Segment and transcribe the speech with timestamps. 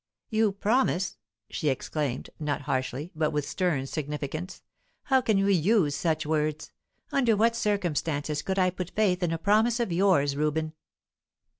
[0.31, 1.17] "You promise?"
[1.51, 4.63] she exclaimed, not harshly, but with stern significance.
[5.03, 6.71] "How can you use such words?
[7.11, 10.73] Under what circumstances could I put faith in a promise of yours, Reuben?"